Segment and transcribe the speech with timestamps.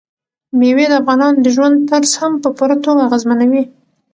[0.59, 3.63] مېوې د افغانانو د ژوند طرز هم په پوره توګه اغېزمنوي.